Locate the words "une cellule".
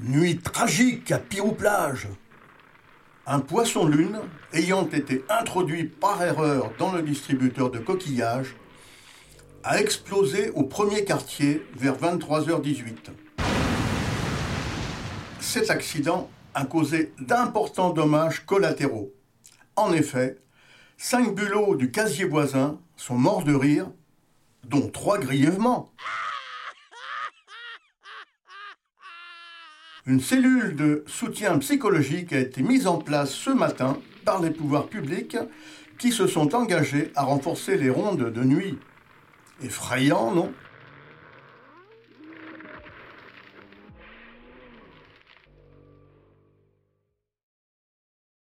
30.06-30.76